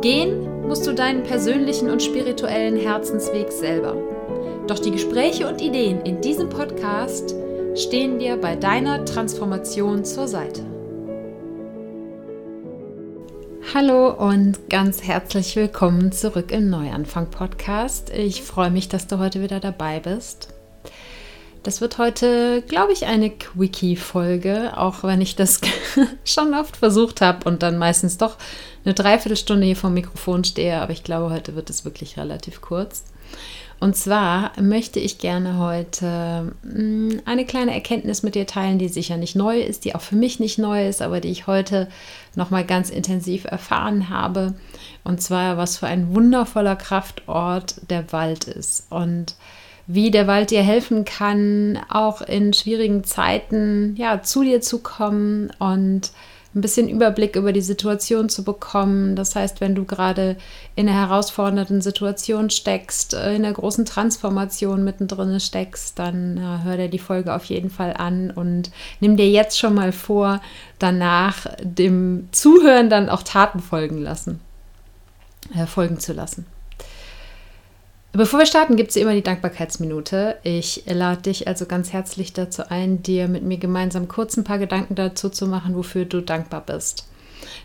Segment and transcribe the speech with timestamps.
[0.00, 3.96] Gehen musst du deinen persönlichen und spirituellen Herzensweg selber.
[4.68, 7.34] Doch die Gespräche und Ideen in diesem Podcast
[7.74, 10.62] stehen dir bei deiner Transformation zur Seite.
[13.74, 18.10] Hallo und ganz herzlich willkommen zurück im Neuanfang Podcast.
[18.10, 20.54] Ich freue mich, dass du heute wieder dabei bist.
[21.64, 25.60] Das wird heute, glaube ich, eine Quickie-Folge, auch wenn ich das
[26.24, 28.36] schon oft versucht habe und dann meistens doch
[28.88, 30.80] eine Dreiviertelstunde hier vom Mikrofon stehe.
[30.80, 33.04] Aber ich glaube, heute wird es wirklich relativ kurz.
[33.80, 39.18] Und zwar möchte ich gerne heute mm, eine kleine Erkenntnis mit dir teilen, die sicher
[39.18, 41.88] nicht neu ist, die auch für mich nicht neu ist, aber die ich heute
[42.34, 44.54] nochmal ganz intensiv erfahren habe.
[45.04, 48.86] Und zwar, was für ein wundervoller Kraftort der Wald ist.
[48.90, 49.36] Und
[49.86, 55.52] wie der Wald dir helfen kann, auch in schwierigen Zeiten ja, zu dir zu kommen
[55.58, 56.10] und
[56.54, 59.16] ein bisschen Überblick über die Situation zu bekommen.
[59.16, 60.36] Das heißt, wenn du gerade
[60.76, 66.76] in einer herausfordernden Situation steckst, äh, in einer großen Transformation mittendrin steckst, dann ja, hör
[66.76, 70.40] dir die Folge auf jeden Fall an und nimm dir jetzt schon mal vor,
[70.78, 74.40] danach dem Zuhören dann auch Taten folgen lassen,
[75.54, 76.46] äh, folgen zu lassen.
[78.12, 80.38] Bevor wir starten, gibt es immer die Dankbarkeitsminute.
[80.42, 84.58] Ich lade dich also ganz herzlich dazu ein, dir mit mir gemeinsam kurz ein paar
[84.58, 87.06] Gedanken dazu zu machen, wofür du dankbar bist.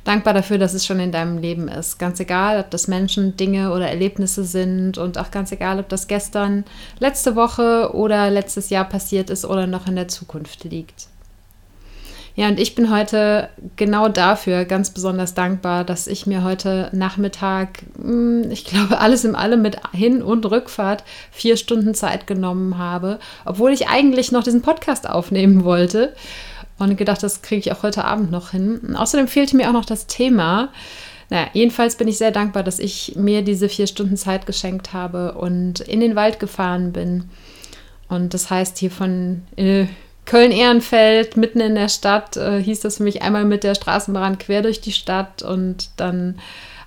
[0.03, 1.97] Dankbar dafür, dass es schon in deinem Leben ist.
[1.97, 6.07] Ganz egal, ob das Menschen, Dinge oder Erlebnisse sind und auch ganz egal, ob das
[6.07, 6.65] gestern,
[6.99, 11.07] letzte Woche oder letztes Jahr passiert ist oder noch in der Zukunft liegt.
[12.35, 17.83] Ja, und ich bin heute genau dafür ganz besonders dankbar, dass ich mir heute Nachmittag,
[17.95, 23.19] hm, ich glaube, alles im Allem mit Hin- und Rückfahrt vier Stunden Zeit genommen habe,
[23.45, 26.13] obwohl ich eigentlich noch diesen Podcast aufnehmen wollte.
[26.79, 28.79] Und gedacht, das kriege ich auch heute Abend noch hin.
[28.79, 30.69] Und außerdem fehlte mir auch noch das Thema.
[31.29, 35.33] Naja, jedenfalls bin ich sehr dankbar, dass ich mir diese vier Stunden Zeit geschenkt habe
[35.33, 37.25] und in den Wald gefahren bin.
[38.09, 39.85] Und das heißt, hier von äh,
[40.25, 44.61] Köln-Ehrenfeld, mitten in der Stadt, äh, hieß das für mich einmal mit der Straßenbahn quer
[44.61, 46.39] durch die Stadt und dann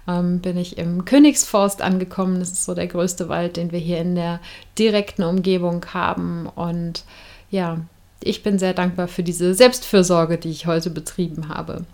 [0.08, 2.41] ähm, bin ich im Königsforst angekommen.
[2.41, 4.41] Das ist so der größte Wald, den wir hier in der
[4.78, 6.47] direkten Umgebung haben.
[6.47, 7.04] Und
[7.50, 7.78] ja,
[8.22, 11.84] ich bin sehr dankbar für diese Selbstfürsorge, die ich heute betrieben habe.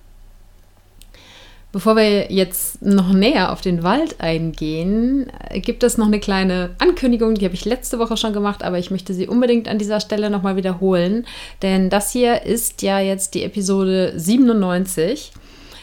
[1.72, 7.34] Bevor wir jetzt noch näher auf den Wald eingehen, gibt es noch eine kleine Ankündigung,
[7.34, 10.28] die habe ich letzte Woche schon gemacht, aber ich möchte sie unbedingt an dieser Stelle
[10.28, 11.26] nochmal wiederholen,
[11.62, 15.32] denn das hier ist ja jetzt die Episode 97.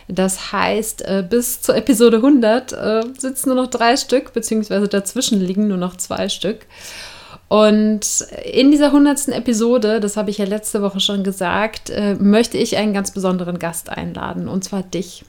[0.08, 5.42] Das heißt, äh, bis zur Episode 100 äh, sitzen nur noch drei Stück, beziehungsweise dazwischen
[5.42, 6.68] liegen nur noch zwei Stück.
[7.48, 9.30] Und in dieser 100.
[9.30, 13.58] Episode, das habe ich ja letzte Woche schon gesagt, äh, möchte ich einen ganz besonderen
[13.58, 15.26] Gast einladen, und zwar dich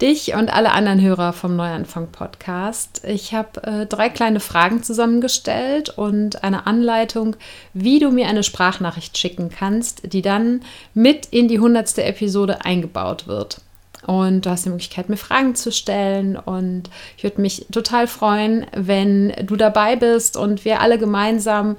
[0.00, 3.02] dich und alle anderen Hörer vom Neuanfang Podcast.
[3.04, 7.36] Ich habe äh, drei kleine Fragen zusammengestellt und eine Anleitung,
[7.74, 10.62] wie du mir eine Sprachnachricht schicken kannst, die dann
[10.94, 13.60] mit in die hundertste Episode eingebaut wird.
[14.06, 16.36] Und du hast die Möglichkeit, mir Fragen zu stellen.
[16.36, 16.84] Und
[17.16, 21.76] ich würde mich total freuen, wenn du dabei bist und wir alle gemeinsam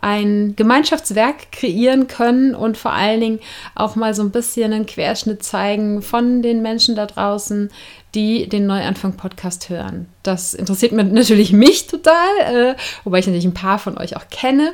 [0.00, 3.40] ein Gemeinschaftswerk kreieren können und vor allen Dingen
[3.74, 7.70] auch mal so ein bisschen einen Querschnitt zeigen von den Menschen da draußen,
[8.14, 10.06] die den Neuanfang-Podcast hören.
[10.22, 12.74] Das interessiert natürlich mich total, äh,
[13.04, 14.72] wobei ich natürlich ein paar von euch auch kenne.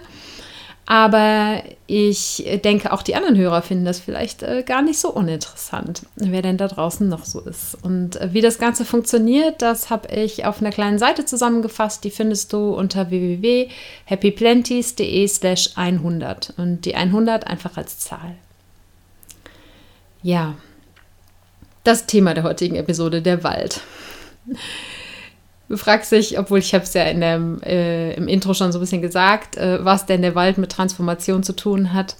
[0.88, 6.02] Aber ich denke, auch die anderen Hörer finden das vielleicht äh, gar nicht so uninteressant,
[6.14, 7.76] wer denn da draußen noch so ist.
[7.82, 12.04] Und äh, wie das Ganze funktioniert, das habe ich auf einer kleinen Seite zusammengefasst.
[12.04, 16.54] Die findest du unter www.happyplenties.de slash 100.
[16.56, 18.36] Und die 100 einfach als Zahl.
[20.22, 20.54] Ja,
[21.82, 23.80] das Thema der heutigen Episode, der Wald.
[25.68, 28.78] Du fragst dich, obwohl ich habe es ja in dem, äh, im Intro schon so
[28.78, 32.16] ein bisschen gesagt, äh, was denn der Wald mit Transformation zu tun hat.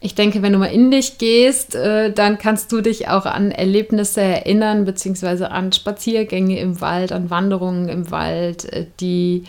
[0.00, 3.50] Ich denke, wenn du mal in dich gehst, äh, dann kannst du dich auch an
[3.50, 9.44] Erlebnisse erinnern, beziehungsweise an Spaziergänge im Wald, an Wanderungen im Wald, äh, die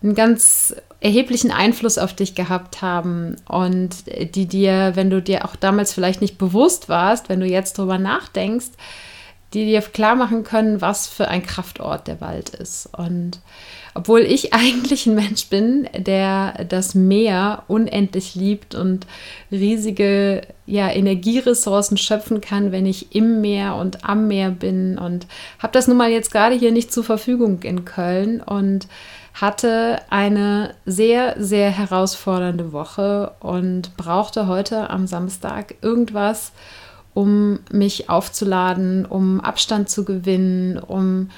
[0.00, 3.90] einen ganz erheblichen Einfluss auf dich gehabt haben und
[4.34, 7.98] die dir, wenn du dir auch damals vielleicht nicht bewusst warst, wenn du jetzt drüber
[7.98, 8.70] nachdenkst,
[9.54, 12.88] die dir klar machen können, was für ein Kraftort der Wald ist.
[12.96, 13.40] Und
[13.94, 19.06] obwohl ich eigentlich ein Mensch bin, der das Meer unendlich liebt und
[19.50, 25.26] riesige ja, Energieressourcen schöpfen kann, wenn ich im Meer und am Meer bin und
[25.58, 28.88] habe das nun mal jetzt gerade hier nicht zur Verfügung in Köln und
[29.34, 36.52] hatte eine sehr, sehr herausfordernde Woche und brauchte heute am Samstag irgendwas,
[37.14, 41.30] um mich aufzuladen, um Abstand zu gewinnen, um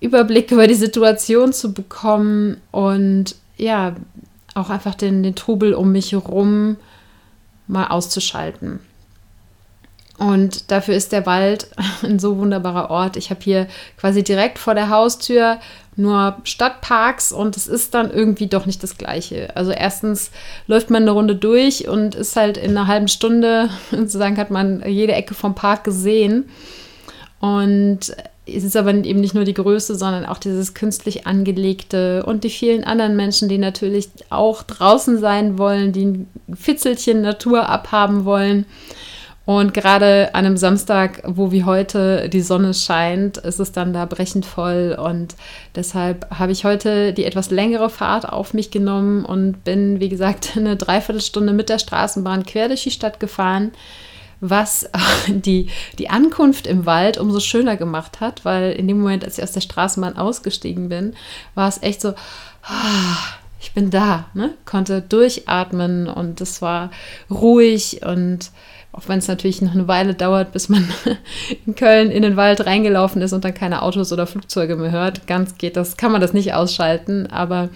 [0.00, 3.96] Überblick über die Situation zu bekommen und ja,
[4.54, 6.76] auch einfach den, den Trubel um mich herum
[7.66, 8.80] mal auszuschalten.
[10.18, 11.68] Und dafür ist der Wald
[12.02, 13.16] ein so wunderbarer Ort.
[13.16, 13.66] Ich habe hier
[13.98, 15.58] quasi direkt vor der Haustür
[15.96, 19.56] nur Stadtparks und es ist dann irgendwie doch nicht das Gleiche.
[19.56, 20.30] Also erstens
[20.66, 24.82] läuft man eine Runde durch und ist halt in einer halben Stunde, sozusagen hat man
[24.86, 26.48] jede Ecke vom Park gesehen.
[27.40, 28.14] Und
[28.46, 32.50] es ist aber eben nicht nur die Größe, sondern auch dieses künstlich angelegte und die
[32.50, 38.66] vielen anderen Menschen, die natürlich auch draußen sein wollen, die ein Fitzelchen Natur abhaben wollen.
[39.46, 44.04] Und gerade an einem Samstag, wo wie heute die Sonne scheint, ist es dann da
[44.04, 44.98] brechend voll.
[45.00, 45.36] Und
[45.76, 50.52] deshalb habe ich heute die etwas längere Fahrt auf mich genommen und bin, wie gesagt,
[50.56, 53.72] eine Dreiviertelstunde mit der Straßenbahn quer durch die Stadt gefahren
[54.40, 54.90] was
[55.28, 59.44] die, die Ankunft im Wald umso schöner gemacht hat, weil in dem Moment, als ich
[59.44, 61.14] aus der Straßenbahn ausgestiegen bin,
[61.54, 62.10] war es echt so,
[62.62, 63.16] ah,
[63.60, 64.52] ich bin da, ne?
[64.66, 66.90] konnte durchatmen und es war
[67.30, 68.50] ruhig und
[68.96, 70.88] auch wenn es natürlich noch eine Weile dauert, bis man
[71.66, 75.26] in Köln in den Wald reingelaufen ist und dann keine Autos oder Flugzeuge mehr hört.
[75.26, 77.68] Ganz geht das, kann man das nicht ausschalten, aber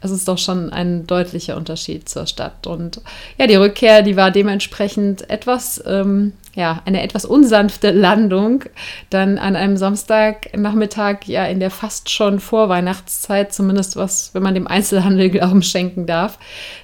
[0.00, 2.66] es ist doch schon ein deutlicher Unterschied zur Stadt.
[2.66, 3.00] Und
[3.38, 8.64] ja, die Rückkehr, die war dementsprechend etwas, ähm, ja, eine etwas unsanfte Landung.
[9.10, 14.68] Dann an einem Samstagnachmittag, ja, in der fast schon Vorweihnachtszeit, zumindest was, wenn man dem
[14.68, 16.38] Einzelhandel Glauben schenken darf,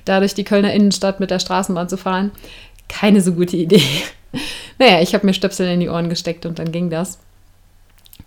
[0.05, 2.33] dadurch die Kölner Innenstadt mit der Straßenbahn zu fahren.
[2.89, 3.83] Keine so gute Idee.
[4.77, 7.21] Naja, ich habe mir Stöpsel in die Ohren gesteckt und dann ging das.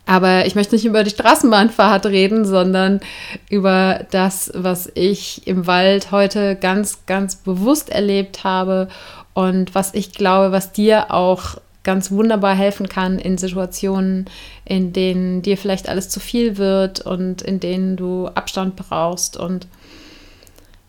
[0.06, 3.02] Aber ich möchte nicht über die Straßenbahnfahrt reden, sondern
[3.50, 8.88] über das, was ich im Wald heute ganz, ganz bewusst erlebt habe
[9.34, 14.26] und was ich glaube, was dir auch ganz wunderbar helfen kann in Situationen,
[14.64, 19.36] in denen dir vielleicht alles zu viel wird und in denen du Abstand brauchst.
[19.36, 19.68] Und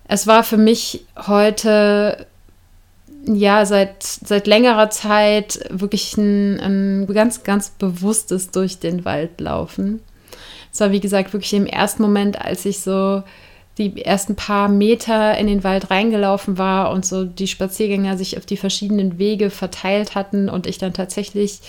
[0.06, 2.26] es war für mich heute
[3.24, 10.00] ja seit, seit längerer Zeit wirklich ein, ein ganz, ganz bewusstes durch den Wald laufen.
[10.72, 13.22] Es war, wie gesagt, wirklich im ersten Moment, als ich so
[13.78, 18.44] die ersten paar Meter in den Wald reingelaufen war und so die Spaziergänger sich auf
[18.44, 21.60] die verschiedenen Wege verteilt hatten und ich dann tatsächlich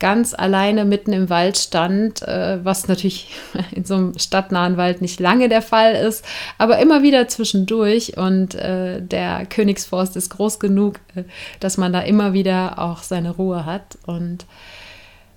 [0.00, 3.28] ganz alleine mitten im Wald stand, äh, was natürlich
[3.70, 6.24] in so einem stadtnahen Wald nicht lange der Fall ist,
[6.58, 8.16] aber immer wieder zwischendurch.
[8.16, 11.24] Und äh, der Königsforst ist groß genug, äh,
[11.60, 13.98] dass man da immer wieder auch seine Ruhe hat.
[14.06, 14.46] Und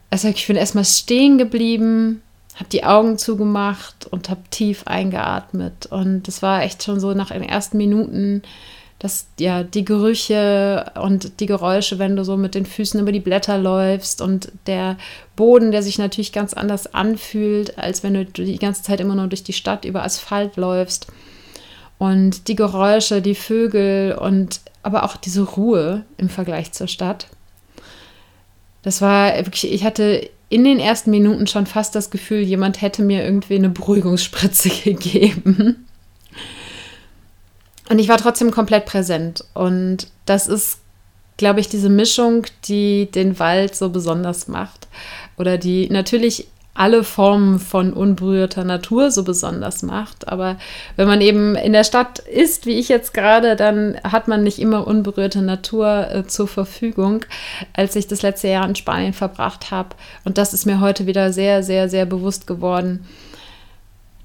[0.10, 2.23] also ich bin erstmal stehen geblieben,
[2.56, 5.88] habe die Augen zugemacht und habe tief eingeatmet.
[5.88, 8.44] Und das war echt schon so nach den ersten Minuten
[9.04, 13.20] dass ja die Gerüche und die Geräusche, wenn du so mit den Füßen über die
[13.20, 14.96] Blätter läufst und der
[15.36, 19.28] Boden, der sich natürlich ganz anders anfühlt, als wenn du die ganze Zeit immer nur
[19.28, 21.08] durch die Stadt über Asphalt läufst.
[21.98, 27.28] Und die Geräusche, die Vögel und aber auch diese Ruhe im Vergleich zur Stadt.
[28.84, 33.02] Das war wirklich, ich hatte in den ersten Minuten schon fast das Gefühl, jemand hätte
[33.02, 35.88] mir irgendwie eine Beruhigungsspritze gegeben.
[37.90, 39.44] Und ich war trotzdem komplett präsent.
[39.54, 40.80] Und das ist,
[41.38, 44.88] glaube ich, diese Mischung, die den Wald so besonders macht.
[45.38, 50.28] Oder die natürlich alle Formen von unberührter Natur so besonders macht.
[50.28, 50.58] Aber
[50.96, 54.60] wenn man eben in der Stadt ist, wie ich jetzt gerade, dann hat man nicht
[54.60, 57.26] immer unberührte Natur äh, zur Verfügung,
[57.74, 59.90] als ich das letzte Jahr in Spanien verbracht habe.
[60.24, 63.06] Und das ist mir heute wieder sehr, sehr, sehr bewusst geworden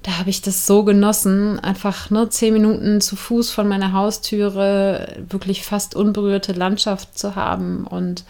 [0.03, 5.17] da habe ich das so genossen, einfach nur zehn Minuten zu Fuß von meiner Haustüre
[5.29, 8.23] wirklich fast unberührte Landschaft zu haben und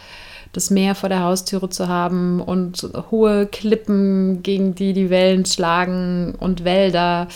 [0.54, 6.36] das Meer vor der Haustüre zu haben und hohe Klippen, gegen die die Wellen schlagen
[6.40, 7.28] und Wälder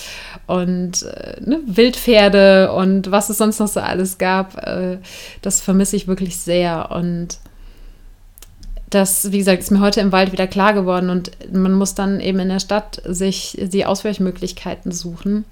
[0.47, 4.97] und äh, ne, Wildpferde und was es sonst noch so alles gab, äh,
[5.41, 7.37] das vermisse ich wirklich sehr und
[8.89, 12.19] das, wie gesagt, ist mir heute im Wald wieder klar geworden und man muss dann
[12.19, 15.45] eben in der Stadt sich die Ausweichmöglichkeiten suchen.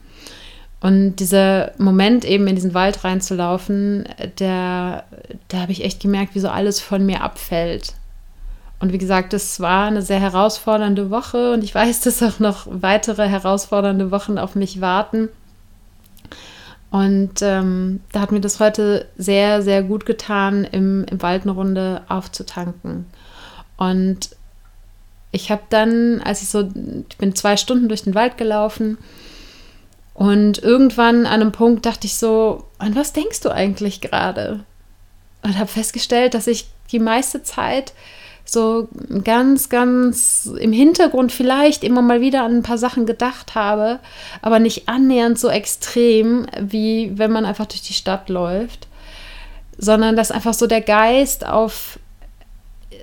[0.81, 4.09] Und dieser Moment, eben in diesen Wald reinzulaufen,
[4.39, 5.03] der,
[5.47, 7.93] da habe ich echt gemerkt, wie so alles von mir abfällt.
[8.79, 12.65] Und wie gesagt, es war eine sehr herausfordernde Woche und ich weiß, dass auch noch
[12.69, 15.29] weitere herausfordernde Wochen auf mich warten.
[16.89, 21.51] Und ähm, da hat mir das heute sehr, sehr gut getan, im, im Wald eine
[21.51, 23.05] Runde aufzutanken.
[23.77, 24.31] Und
[25.31, 26.67] ich habe dann, als ich so,
[27.07, 28.97] ich bin zwei Stunden durch den Wald gelaufen
[30.21, 34.59] und irgendwann an einem Punkt dachte ich so, an was denkst du eigentlich gerade?
[35.41, 37.93] Und habe festgestellt, dass ich die meiste Zeit
[38.45, 38.87] so
[39.23, 43.97] ganz, ganz im Hintergrund vielleicht immer mal wieder an ein paar Sachen gedacht habe,
[44.43, 48.87] aber nicht annähernd so extrem, wie wenn man einfach durch die Stadt läuft,
[49.79, 51.97] sondern dass einfach so der Geist auf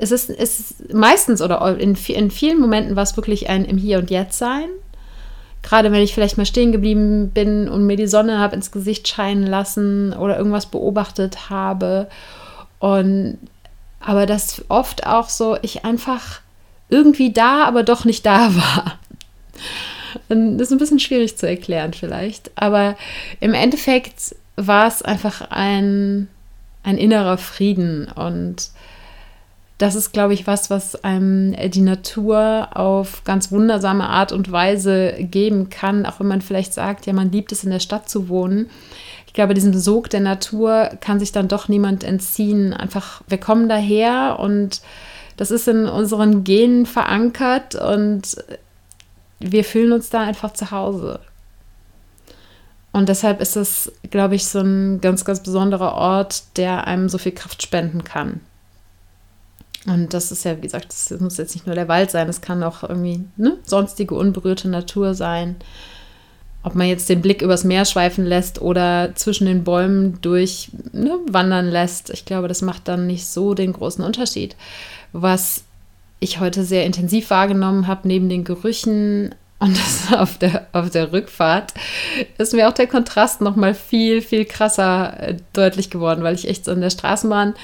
[0.01, 3.77] es ist, es ist meistens oder in, in vielen Momenten war es wirklich ein im
[3.77, 4.69] Hier und Jetzt sein.
[5.63, 9.09] Gerade wenn ich vielleicht mal stehen geblieben bin und mir die Sonne habe ins Gesicht
[9.09, 12.09] scheinen lassen oder irgendwas beobachtet habe.
[12.79, 13.39] Und
[14.01, 16.41] aber dass oft auch so ich einfach
[16.89, 18.99] irgendwie da, aber doch nicht da war.
[20.29, 22.97] Das ist ein bisschen schwierig zu erklären vielleicht, aber
[23.41, 26.29] im Endeffekt war es einfach ein,
[26.83, 28.71] ein innerer Frieden und
[29.79, 35.15] das ist, glaube ich, was, was einem die Natur auf ganz wundersame Art und Weise
[35.19, 38.29] geben kann, auch wenn man vielleicht sagt, ja, man liebt es in der Stadt zu
[38.29, 38.69] wohnen
[39.29, 42.73] ich glaube, diesem Sog der Natur kann sich dann doch niemand entziehen.
[42.73, 44.81] Einfach, wir kommen daher und
[45.37, 48.37] das ist in unseren Genen verankert und
[49.39, 51.21] wir fühlen uns da einfach zu Hause.
[52.91, 57.19] Und deshalb ist es, glaube ich, so ein ganz, ganz besonderer Ort, der einem so
[57.19, 58.41] viel Kraft spenden kann.
[59.89, 62.41] Und das ist ja, wie gesagt, das muss jetzt nicht nur der Wald sein, es
[62.41, 65.57] kann auch irgendwie ne, sonstige unberührte Natur sein
[66.63, 71.19] ob man jetzt den Blick übers Meer schweifen lässt oder zwischen den Bäumen durch ne,
[71.29, 74.57] wandern lässt, ich glaube, das macht dann nicht so den großen Unterschied.
[75.13, 75.65] Was
[76.21, 81.13] ich heute sehr intensiv wahrgenommen habe, neben den Gerüchen und das auf der, auf der
[81.13, 81.75] Rückfahrt
[82.39, 86.49] ist mir auch der Kontrast noch mal viel, viel krasser äh, deutlich geworden, weil ich
[86.49, 87.55] echt so in der Straßenbahn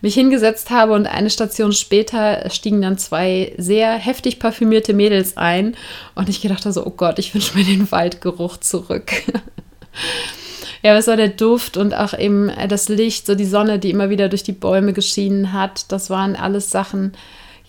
[0.00, 5.76] mich hingesetzt habe und eine Station später stiegen dann zwei sehr heftig parfümierte Mädels ein
[6.14, 9.12] und ich gedacht so, oh Gott, ich wünsche mir den Waldgeruch zurück.
[10.82, 14.10] ja, es war der Duft und auch eben das Licht, so die Sonne, die immer
[14.10, 15.92] wieder durch die Bäume geschienen hat.
[15.92, 17.12] Das waren alles Sachen,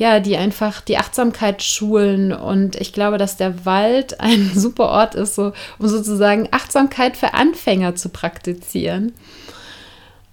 [0.04, 2.34] ja, die einfach die Achtsamkeit schulen.
[2.34, 7.34] Und ich glaube, dass der Wald ein super Ort ist, so, um sozusagen Achtsamkeit für
[7.34, 9.14] Anfänger zu praktizieren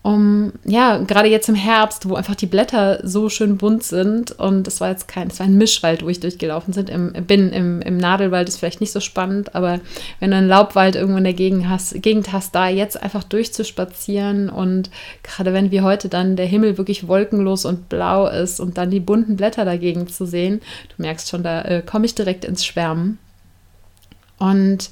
[0.02, 4.66] um, ja, gerade jetzt im Herbst, wo einfach die Blätter so schön bunt sind und
[4.66, 7.50] es war jetzt kein, es war ein Mischwald, wo ich durchgelaufen sind, im, bin.
[7.50, 9.80] Im, Im Nadelwald ist vielleicht nicht so spannend, aber
[10.18, 14.48] wenn du einen Laubwald irgendwo in der Gegend hast, Gegend hast, da jetzt einfach durchzuspazieren
[14.48, 14.90] und
[15.22, 19.00] gerade wenn wie heute dann der Himmel wirklich wolkenlos und blau ist und dann die
[19.00, 20.62] bunten Blätter dagegen zu sehen,
[20.96, 23.18] du merkst schon, da äh, komme ich direkt ins Schwärmen.
[24.38, 24.88] Und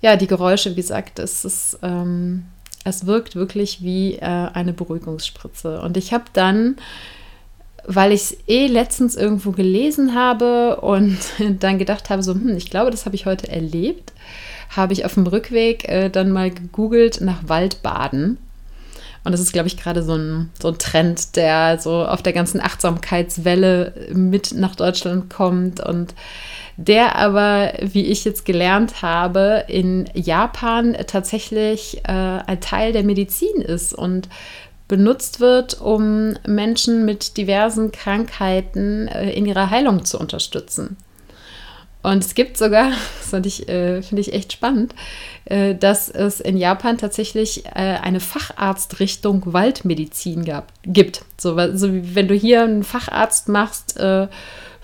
[0.00, 1.78] ja, die Geräusche, wie gesagt, das ist.
[1.82, 2.44] Ähm,
[2.84, 5.80] es wirkt wirklich wie äh, eine Beruhigungsspritze.
[5.80, 6.76] Und ich habe dann,
[7.86, 11.18] weil ich es eh letztens irgendwo gelesen habe und
[11.60, 14.12] dann gedacht habe, so, hm, ich glaube, das habe ich heute erlebt,
[14.70, 18.38] habe ich auf dem Rückweg äh, dann mal gegoogelt nach Waldbaden.
[19.24, 22.32] Und das ist, glaube ich, gerade so ein, so ein Trend, der so auf der
[22.32, 25.80] ganzen Achtsamkeitswelle mit nach Deutschland kommt.
[25.80, 26.14] Und
[26.78, 33.60] der aber, wie ich jetzt gelernt habe, in Japan tatsächlich äh, ein Teil der Medizin
[33.60, 34.28] ist und
[34.86, 40.96] benutzt wird, um Menschen mit diversen Krankheiten äh, in ihrer Heilung zu unterstützen.
[42.04, 44.94] Und es gibt sogar, das finde ich, äh, find ich echt spannend,
[45.46, 51.24] äh, dass es in Japan tatsächlich äh, eine Facharztrichtung Waldmedizin gab, gibt.
[51.38, 54.28] So, so wie wenn du hier einen Facharzt machst äh,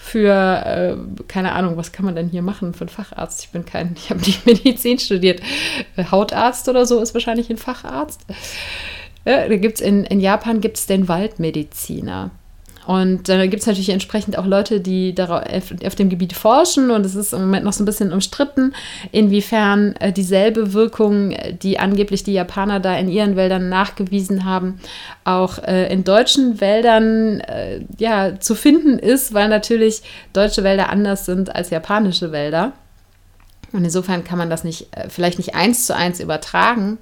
[0.04, 3.42] für, äh, keine Ahnung, was kann man denn hier machen für einen Facharzt?
[3.42, 5.40] Ich bin kein, ich habe nicht Medizin studiert.
[5.96, 8.20] Äh, Hautarzt oder so ist wahrscheinlich ein Facharzt.
[9.24, 12.30] Ja, da gibt's in, in Japan gibt es den Waldmediziner.
[12.86, 17.14] Und dann gibt es natürlich entsprechend auch Leute, die auf dem Gebiet forschen und es
[17.14, 18.74] ist im Moment noch so ein bisschen umstritten,
[19.10, 24.80] inwiefern äh, dieselbe Wirkung, die angeblich die Japaner da in ihren Wäldern nachgewiesen haben,
[25.24, 31.24] auch äh, in deutschen Wäldern äh, ja, zu finden ist, weil natürlich deutsche Wälder anders
[31.24, 32.72] sind als japanische Wälder.
[33.72, 36.98] Und insofern kann man das nicht, vielleicht nicht eins zu eins übertragen.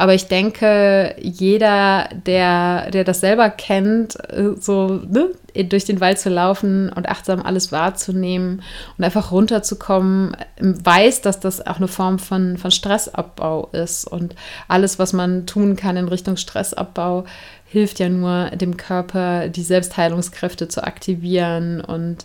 [0.00, 5.30] Aber ich denke, jeder, der, der das selber kennt, äh, so ne,
[5.64, 8.62] durch den Wald zu laufen und achtsam alles wahrzunehmen
[8.96, 14.06] und einfach runterzukommen, weiß, dass das auch eine Form von, von Stressabbau ist.
[14.06, 14.36] Und
[14.68, 17.24] alles, was man tun kann in Richtung Stressabbau,
[17.64, 22.24] hilft ja nur dem Körper, die Selbstheilungskräfte zu aktivieren und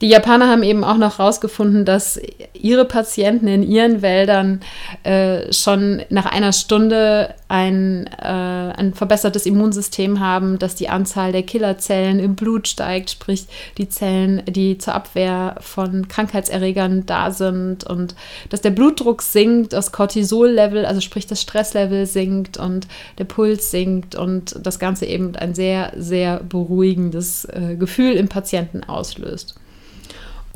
[0.00, 2.20] die Japaner haben eben auch noch herausgefunden, dass
[2.52, 4.60] ihre Patienten in ihren Wäldern
[5.02, 11.42] äh, schon nach einer Stunde ein, äh, ein verbessertes Immunsystem haben, dass die Anzahl der
[11.42, 18.14] Killerzellen im Blut steigt, sprich die Zellen, die zur Abwehr von Krankheitserregern da sind und
[18.50, 22.86] dass der Blutdruck sinkt, das Cortisol-Level, also sprich das Stresslevel sinkt und
[23.18, 28.84] der Puls sinkt und das Ganze eben ein sehr, sehr beruhigendes äh, Gefühl im Patienten
[28.84, 29.56] auslöst.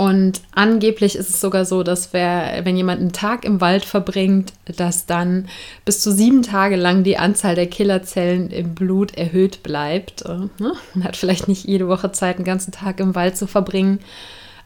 [0.02, 4.52] Und angeblich ist es sogar so, dass wer, wenn jemand einen Tag im Wald verbringt,
[4.64, 5.48] dass dann
[5.84, 10.22] bis zu sieben Tage lang die Anzahl der Killerzellen im Blut erhöht bleibt.
[10.22, 10.72] Äh, ne?
[10.94, 14.00] Man hat vielleicht nicht jede Woche Zeit, einen ganzen Tag im Wald zu verbringen,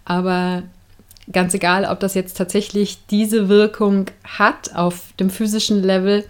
[0.06, 0.62] aber
[1.30, 6.24] ganz egal, ob das jetzt tatsächlich diese Wirkung hat auf dem physischen Level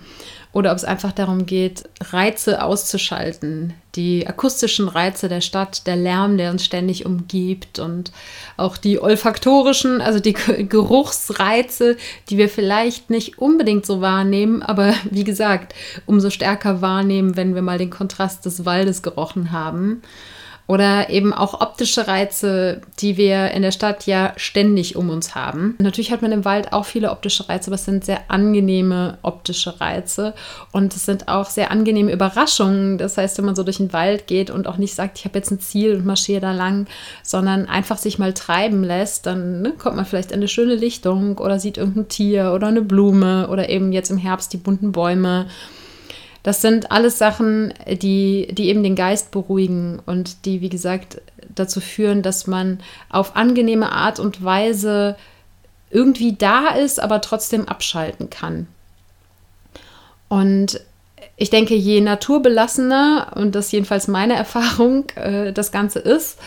[0.56, 6.38] oder ob es einfach darum geht, Reize auszuschalten, die akustischen Reize der Stadt, der Lärm,
[6.38, 8.10] der uns ständig umgibt und
[8.56, 11.98] auch die olfaktorischen, also die Geruchsreize,
[12.30, 15.75] die wir vielleicht nicht unbedingt so wahrnehmen, aber wie gesagt,
[16.06, 20.00] umso stärker wahrnehmen, wenn wir mal den Kontrast des Waldes gerochen haben.
[20.68, 25.76] Oder eben auch optische Reize, die wir in der Stadt ja ständig um uns haben.
[25.78, 29.80] Natürlich hat man im Wald auch viele optische Reize, aber es sind sehr angenehme optische
[29.80, 30.35] Reize.
[30.73, 32.99] Und es sind auch sehr angenehme Überraschungen.
[32.99, 35.38] Das heißt, wenn man so durch den Wald geht und auch nicht sagt, ich habe
[35.38, 36.88] jetzt ein Ziel und marschiere da lang,
[37.23, 41.38] sondern einfach sich mal treiben lässt, dann ne, kommt man vielleicht in eine schöne Lichtung
[41.38, 45.46] oder sieht irgendein Tier oder eine Blume oder eben jetzt im Herbst die bunten Bäume.
[46.46, 51.20] Das sind alles Sachen, die, die eben den Geist beruhigen und die, wie gesagt,
[51.52, 52.78] dazu führen, dass man
[53.10, 55.16] auf angenehme Art und Weise
[55.90, 58.68] irgendwie da ist, aber trotzdem abschalten kann.
[60.28, 60.80] Und
[61.36, 66.38] ich denke, je naturbelassener, und das jedenfalls meine Erfahrung, äh, das Ganze ist,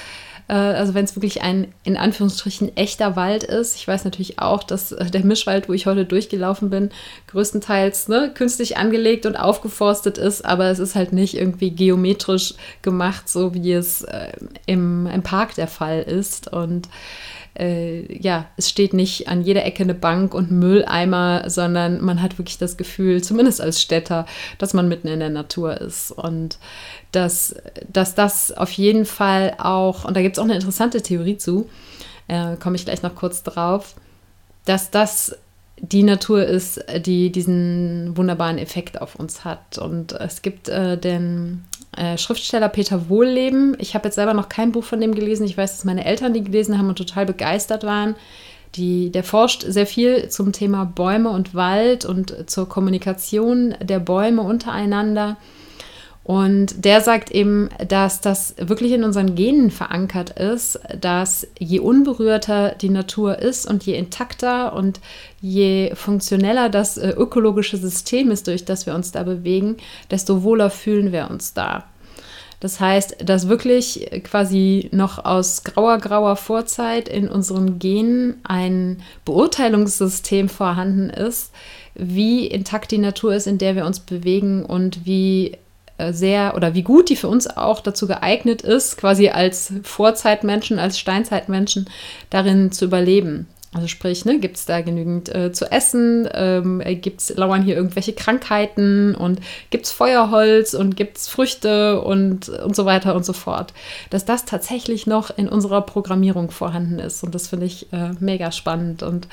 [0.53, 3.75] also wenn es wirklich ein in Anführungsstrichen echter Wald ist.
[3.75, 6.89] Ich weiß natürlich auch, dass äh, der Mischwald, wo ich heute durchgelaufen bin,
[7.27, 13.29] größtenteils ne, künstlich angelegt und aufgeforstet ist, aber es ist halt nicht irgendwie geometrisch gemacht,
[13.29, 14.31] so wie es äh,
[14.65, 16.51] im, im Park der Fall ist.
[16.51, 16.89] Und
[17.57, 22.38] äh, ja, es steht nicht an jeder Ecke eine Bank und Mülleimer, sondern man hat
[22.38, 24.25] wirklich das Gefühl, zumindest als Städter,
[24.57, 26.12] dass man mitten in der Natur ist.
[26.12, 26.57] Und
[27.12, 27.55] dass,
[27.91, 31.69] dass das auf jeden Fall auch, und da gibt es auch eine interessante Theorie zu,
[32.27, 33.95] äh, komme ich gleich noch kurz drauf,
[34.65, 35.35] dass das
[35.81, 39.77] die Natur ist, die diesen wunderbaren Effekt auf uns hat.
[39.77, 41.63] Und es gibt äh, den
[41.99, 43.75] äh, Schriftsteller Peter Wohlleben.
[43.79, 45.45] Ich habe jetzt selber noch kein Buch von dem gelesen.
[45.45, 48.15] Ich weiß, dass meine Eltern die gelesen haben und total begeistert waren.
[48.75, 54.41] Die, der forscht sehr viel zum Thema Bäume und Wald und zur Kommunikation der Bäume
[54.43, 55.38] untereinander.
[56.29, 62.75] Und der sagt eben, dass das wirklich in unseren Genen verankert ist, dass je unberührter
[62.79, 64.99] die Natur ist und je intakter und
[65.41, 69.77] je funktioneller das äh, ökologische System ist, durch das wir uns da bewegen,
[70.11, 71.85] desto wohler fühlen wir uns da.
[72.59, 80.47] Das heißt, dass wirklich quasi noch aus grauer, grauer Vorzeit in unseren Genen ein Beurteilungssystem
[80.47, 81.51] vorhanden ist,
[81.95, 85.57] wie intakt die Natur ist, in der wir uns bewegen und wie
[86.12, 90.99] sehr oder wie gut die für uns auch dazu geeignet ist, quasi als Vorzeitmenschen, als
[90.99, 91.89] Steinzeitmenschen
[92.29, 93.47] darin zu überleben.
[93.71, 96.27] Also sprich, ne, gibt es da genügend äh, zu essen?
[96.33, 99.13] Ähm, gibt's, lauern hier irgendwelche Krankheiten?
[99.13, 103.73] Und gibt es Feuerholz und gibt es Früchte und, und so weiter und so fort?
[104.09, 107.23] Dass das tatsächlich noch in unserer Programmierung vorhanden ist.
[107.23, 109.03] Und das finde ich äh, mega spannend.
[109.03, 109.27] Und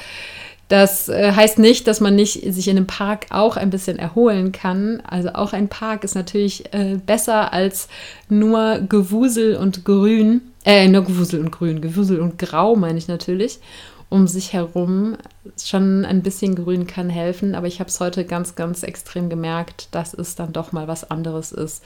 [0.68, 4.52] das äh, heißt nicht, dass man nicht sich in einem Park auch ein bisschen erholen
[4.52, 5.00] kann.
[5.09, 7.88] Also auch ein Park ist natürlich äh, besser als
[8.29, 10.40] nur Gewusel und Grün.
[10.64, 11.81] Äh, nur Gewusel und Grün.
[11.81, 13.61] Gewusel und Grau meine ich natürlich
[14.09, 15.16] um sich herum.
[15.62, 19.88] Schon ein bisschen Grün kann helfen, aber ich habe es heute ganz, ganz extrem gemerkt,
[19.92, 21.83] dass es dann doch mal was anderes ist.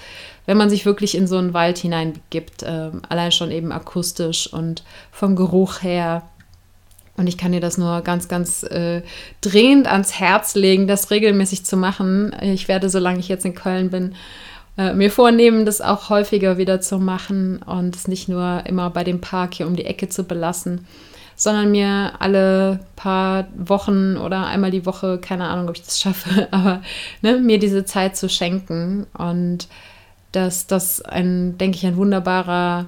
[0.46, 4.84] Wenn man sich wirklich in so einen Wald hineinbegibt, äh, allein schon eben akustisch und
[5.12, 6.22] vom Geruch her.
[7.16, 9.02] Und ich kann dir das nur ganz, ganz äh,
[9.40, 12.34] dringend ans Herz legen, das regelmäßig zu machen.
[12.40, 14.14] Ich werde, solange ich jetzt in Köln bin,
[14.78, 19.04] äh, mir vornehmen, das auch häufiger wieder zu machen und es nicht nur immer bei
[19.04, 20.86] dem Park hier um die Ecke zu belassen,
[21.36, 26.48] sondern mir alle paar Wochen oder einmal die Woche, keine Ahnung, ob ich das schaffe,
[26.52, 26.82] aber
[27.20, 29.68] ne, mir diese Zeit zu schenken und
[30.32, 32.86] dass das ein, denke ich, ein wunderbarer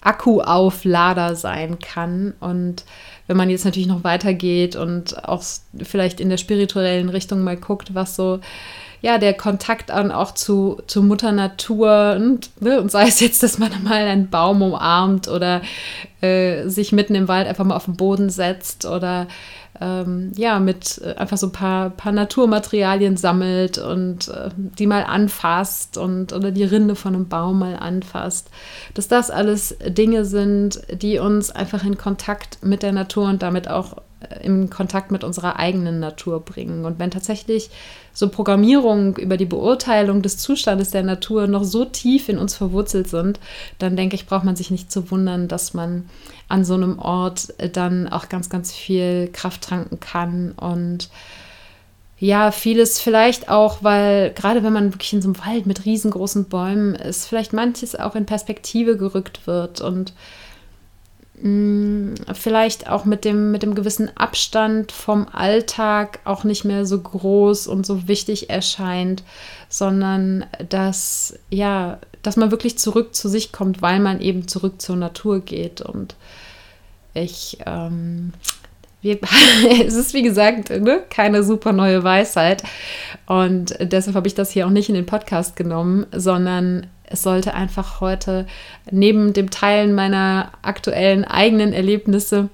[0.00, 2.84] Akkuauflader sein kann und
[3.26, 5.42] wenn man jetzt natürlich noch weitergeht und auch
[5.82, 8.40] vielleicht in der spirituellen Richtung mal guckt, was so
[9.04, 13.42] ja, der Kontakt an auch zu, zu Mutter Natur und, ne, und sei es jetzt,
[13.42, 15.60] dass man mal einen Baum umarmt oder
[16.22, 19.26] äh, sich mitten im Wald einfach mal auf den Boden setzt oder
[19.80, 25.04] ähm, ja, mit äh, einfach so ein paar, paar Naturmaterialien sammelt und äh, die mal
[25.04, 28.50] anfasst und oder die Rinde von einem Baum mal anfasst.
[28.94, 33.68] Dass das alles Dinge sind, die uns einfach in Kontakt mit der Natur und damit
[33.68, 33.96] auch
[34.42, 36.84] in Kontakt mit unserer eigenen Natur bringen.
[36.84, 37.70] Und wenn tatsächlich
[38.12, 43.08] so Programmierungen über die Beurteilung des Zustandes der Natur noch so tief in uns verwurzelt
[43.08, 43.40] sind,
[43.78, 46.08] dann denke ich, braucht man sich nicht zu wundern, dass man
[46.48, 51.08] an so einem Ort dann auch ganz, ganz viel Kraft tanken kann und
[52.18, 56.44] ja, vieles vielleicht auch, weil gerade wenn man wirklich in so einem Wald mit riesengroßen
[56.44, 60.14] Bäumen ist, vielleicht manches auch in Perspektive gerückt wird und
[61.42, 67.66] vielleicht auch mit dem, mit dem gewissen Abstand vom Alltag auch nicht mehr so groß
[67.66, 69.22] und so wichtig erscheint,
[69.68, 74.96] sondern dass, ja, dass man wirklich zurück zu sich kommt, weil man eben zurück zur
[74.96, 75.80] Natur geht.
[75.80, 76.14] Und
[77.14, 78.32] ich, ähm,
[79.02, 79.18] wir,
[79.84, 82.62] es ist wie gesagt ne, keine super neue Weisheit.
[83.26, 87.54] Und deshalb habe ich das hier auch nicht in den Podcast genommen, sondern es sollte
[87.54, 88.46] einfach heute
[88.90, 92.48] neben dem Teilen meiner aktuellen eigenen Erlebnisse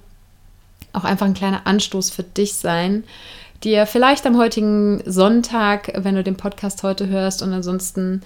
[0.93, 3.05] auch einfach ein kleiner Anstoß für dich sein,
[3.63, 8.23] dir vielleicht am heutigen Sonntag, wenn du den Podcast heute hörst und ansonsten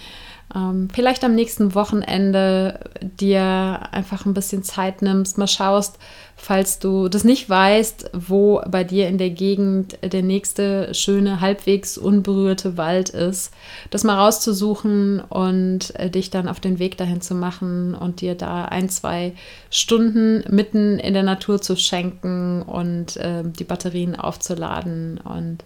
[0.55, 5.99] ähm, vielleicht am nächsten Wochenende dir einfach ein bisschen Zeit nimmst, mal schaust,
[6.37, 11.99] falls du das nicht weißt, wo bei dir in der Gegend der nächste schöne, halbwegs
[11.99, 13.53] unberührte Wald ist,
[13.90, 18.35] das mal rauszusuchen und äh, dich dann auf den Weg dahin zu machen und dir
[18.35, 19.33] da ein, zwei
[19.71, 25.64] Stunden mitten in der Natur zu schenken und äh, die Batterien aufzuladen und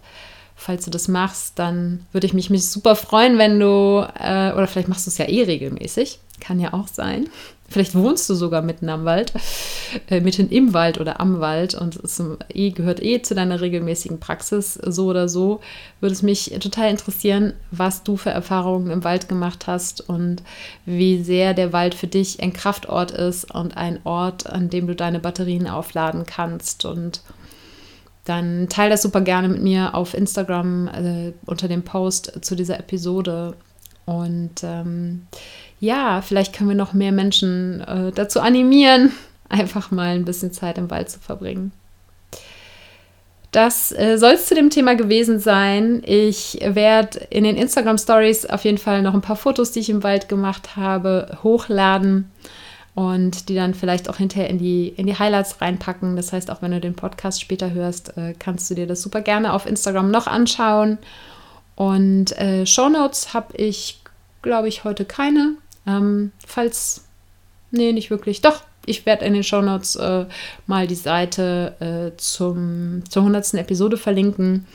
[0.59, 4.67] falls du das machst, dann würde ich mich, mich super freuen, wenn du, äh, oder
[4.67, 7.29] vielleicht machst du es ja eh regelmäßig, kann ja auch sein.
[7.69, 9.31] Vielleicht wohnst du sogar mitten am Wald,
[10.09, 14.19] äh, mitten im Wald oder am Wald und es eh, gehört eh zu deiner regelmäßigen
[14.19, 15.61] Praxis, so oder so.
[16.01, 20.43] Würde es mich total interessieren, was du für Erfahrungen im Wald gemacht hast und
[20.85, 24.95] wie sehr der Wald für dich ein Kraftort ist und ein Ort, an dem du
[24.95, 27.21] deine Batterien aufladen kannst und
[28.29, 32.79] dann teile das super gerne mit mir auf Instagram äh, unter dem Post zu dieser
[32.79, 33.55] Episode.
[34.05, 35.25] Und ähm,
[35.79, 39.11] ja, vielleicht können wir noch mehr Menschen äh, dazu animieren,
[39.49, 41.71] einfach mal ein bisschen Zeit im Wald zu verbringen.
[43.51, 46.03] Das äh, soll es zu dem Thema gewesen sein.
[46.05, 49.89] Ich werde in den Instagram Stories auf jeden Fall noch ein paar Fotos, die ich
[49.89, 52.29] im Wald gemacht habe, hochladen
[52.99, 56.17] und die dann vielleicht auch hinterher in die, in die Highlights reinpacken.
[56.17, 59.21] Das heißt, auch wenn du den Podcast später hörst, äh, kannst du dir das super
[59.21, 60.97] gerne auf Instagram noch anschauen.
[61.77, 64.01] Und äh, Shownotes habe ich,
[64.41, 65.53] glaube ich, heute keine.
[65.87, 67.05] Ähm, falls,
[67.71, 68.41] nee, nicht wirklich.
[68.41, 70.25] Doch, ich werde in den Shownotes äh,
[70.67, 73.53] mal die Seite äh, zum, zur 100.
[73.53, 74.67] Episode verlinken.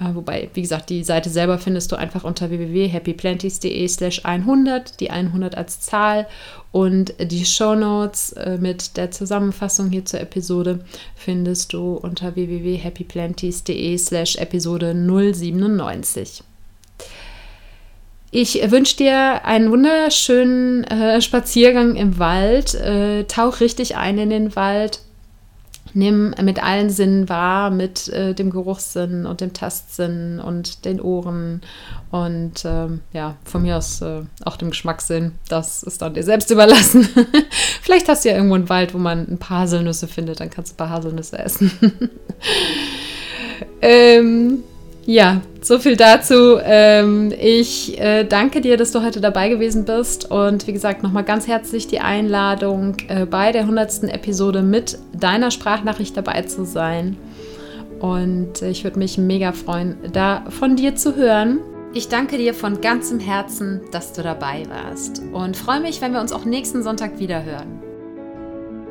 [0.00, 5.10] Äh, wobei, wie gesagt, die Seite selber findest du einfach unter www.happyplanties.de slash 100, die
[5.10, 6.26] 100 als Zahl
[6.70, 10.80] und die Shownotes äh, mit der Zusammenfassung hier zur Episode
[11.16, 16.44] findest du unter www.happyplanties.de slash Episode 097.
[18.30, 22.74] Ich wünsche dir einen wunderschönen äh, Spaziergang im Wald.
[22.74, 25.00] Äh, tauch richtig ein in den Wald
[25.94, 31.62] nimm mit allen Sinnen wahr, mit äh, dem Geruchssinn und dem Tastsinn und den Ohren
[32.10, 35.32] und ähm, ja, von mir aus äh, auch dem Geschmackssinn.
[35.48, 37.08] Das ist dann dir selbst überlassen.
[37.82, 40.72] Vielleicht hast du ja irgendwo einen Wald, wo man ein paar Haselnüsse findet, dann kannst
[40.72, 41.70] du ein paar Haselnüsse essen.
[43.82, 44.64] ähm,
[45.08, 46.58] ja, so viel dazu.
[46.62, 50.30] Ähm, ich äh, danke dir, dass du heute dabei gewesen bist.
[50.30, 54.04] Und wie gesagt, nochmal ganz herzlich die Einladung, äh, bei der 100.
[54.04, 57.16] Episode mit deiner Sprachnachricht dabei zu sein.
[58.00, 61.60] Und ich würde mich mega freuen, da von dir zu hören.
[61.94, 65.22] Ich danke dir von ganzem Herzen, dass du dabei warst.
[65.32, 67.87] Und freue mich, wenn wir uns auch nächsten Sonntag wieder hören.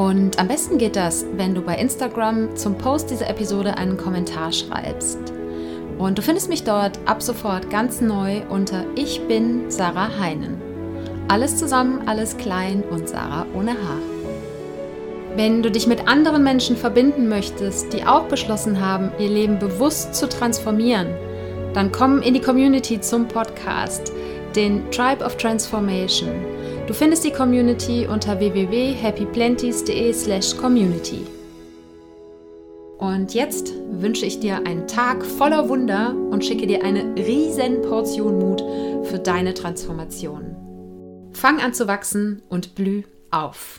[0.00, 4.50] Und am besten geht das, wenn du bei Instagram zum Post dieser Episode einen Kommentar
[4.50, 5.18] schreibst.
[5.98, 10.56] Und du findest mich dort ab sofort ganz neu unter Ich bin Sarah Heinen.
[11.28, 13.98] Alles zusammen, alles klein und Sarah ohne Haar.
[15.36, 20.14] Wenn du dich mit anderen Menschen verbinden möchtest, die auch beschlossen haben, ihr Leben bewusst
[20.14, 21.08] zu transformieren,
[21.74, 24.14] dann komm in die Community zum Podcast,
[24.56, 26.30] den Tribe of Transformation.
[26.90, 31.24] Du findest die Community unter www.happyplenties.de/community.
[32.98, 38.40] Und jetzt wünsche ich dir einen Tag voller Wunder und schicke dir eine riesen Portion
[38.40, 38.64] Mut
[39.06, 41.30] für deine Transformation.
[41.32, 43.78] Fang an zu wachsen und blüh auf.